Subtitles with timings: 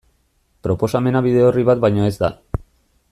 [0.67, 2.31] Proposamena bide orri bat baino ez da.